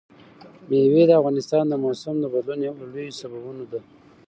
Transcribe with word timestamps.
مېوې 0.69 1.03
د 1.07 1.11
افغانستان 1.19 1.63
د 1.69 1.73
موسم 1.83 2.15
د 2.19 2.25
بدلون 2.33 2.59
یو 2.67 2.75
له 2.81 2.85
لویو 2.91 3.17
سببونو 3.19 3.63
ده. 3.71 3.79